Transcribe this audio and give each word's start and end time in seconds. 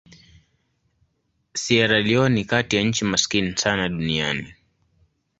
Sierra 1.53 1.99
Leone 1.99 2.33
ni 2.35 2.45
kati 2.45 2.75
ya 2.75 2.81
nchi 2.83 3.05
maskini 3.05 3.57
sana 3.57 3.89
duniani. 3.89 4.53